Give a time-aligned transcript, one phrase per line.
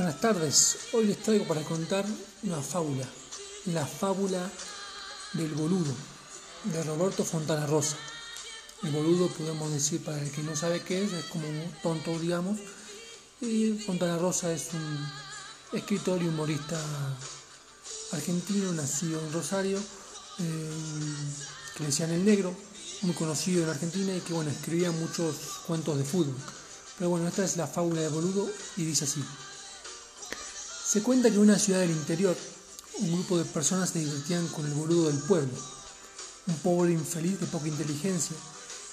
[0.00, 2.06] Buenas tardes, hoy les traigo para contar
[2.42, 3.06] una fábula,
[3.66, 4.50] la fábula
[5.34, 5.92] del boludo,
[6.64, 7.98] de Roberto Fontana Rosa.
[8.82, 12.18] El boludo, podemos decir, para el que no sabe qué es, es como un tonto,
[12.18, 12.58] digamos.
[13.42, 16.80] Y Fontana Rosa es un escritor y humorista
[18.12, 19.78] argentino, nacido en Rosario,
[20.38, 20.70] eh,
[21.74, 22.56] que le decían el negro,
[23.02, 25.36] muy conocido en Argentina y que bueno, escribía muchos
[25.66, 26.36] cuentos de fútbol.
[26.96, 28.48] Pero bueno, esta es la fábula del boludo
[28.78, 29.22] y dice así.
[30.90, 32.36] Se cuenta que en una ciudad del interior,
[32.98, 35.56] un grupo de personas se divertían con el boludo del pueblo,
[36.48, 38.36] un pobre infeliz de poca inteligencia,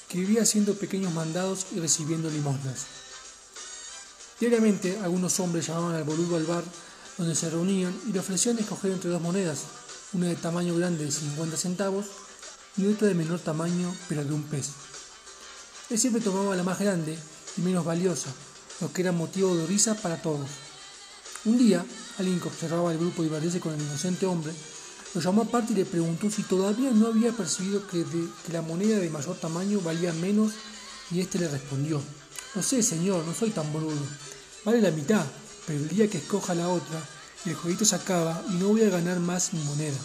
[0.08, 2.86] que vivía haciendo pequeños mandados y recibiendo limosnas.
[4.40, 6.64] Diariamente algunos hombres llamaban al boludo al bar
[7.18, 9.62] donde se reunían y le ofrecían escoger entre dos monedas,
[10.14, 12.06] una de tamaño grande de 50 centavos
[12.78, 14.74] y otra de menor tamaño pero de un peso.
[15.90, 17.18] Él siempre tomaba la más grande
[17.58, 18.30] y menos valiosa,
[18.82, 20.67] lo que era motivo de risa para todos.
[21.46, 21.86] Un día,
[22.18, 24.54] alguien que observaba el grupo divertirse con el inocente hombre,
[25.14, 28.06] lo llamó aparte y le preguntó si todavía no había percibido que,
[28.52, 30.54] la moneda de mayor tamaño valía menos
[31.12, 32.02] y éste le respondió,
[32.54, 33.96] no sé señor, no soy tan boludo,
[34.66, 35.26] vale la mitad,
[35.66, 37.02] pero el día que escoja la otra,
[37.46, 39.98] el jueguito se acaba y no voy a ganar más mi moneda.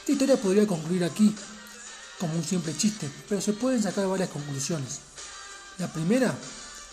[0.00, 1.34] Esta historia podría concluir aquí,
[2.18, 5.00] como un simple chiste, pero se pueden sacar varias conclusiones.
[5.78, 6.36] La primera,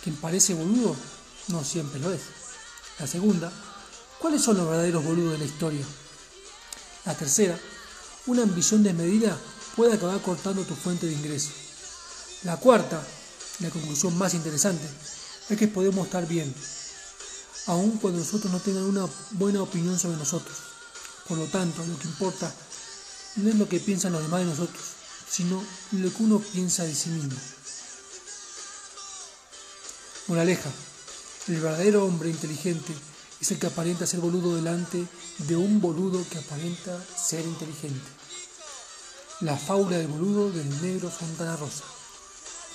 [0.03, 0.95] quien parece boludo,
[1.47, 2.21] no siempre lo es.
[2.99, 3.51] La segunda,
[4.19, 5.85] ¿cuáles son los verdaderos boludos de la historia?
[7.05, 7.57] La tercera,
[8.25, 9.37] una ambición desmedida
[9.75, 11.49] puede acabar cortando tu fuente de ingreso.
[12.43, 13.01] La cuarta,
[13.59, 14.87] la conclusión más interesante,
[15.49, 16.53] es que podemos estar bien,
[17.67, 20.57] aun cuando nosotros no tengan una buena opinión sobre nosotros.
[21.27, 22.51] Por lo tanto, lo que importa
[23.35, 24.83] no es lo que piensan los demás de nosotros,
[25.29, 27.37] sino lo que uno piensa de sí mismo.
[30.27, 30.71] Moraleja,
[31.47, 32.93] el verdadero hombre inteligente
[33.39, 35.05] es el que aparenta ser boludo delante
[35.39, 38.05] de un boludo que aparenta ser inteligente.
[39.41, 41.83] La fábula del boludo del negro Fontana Rosa.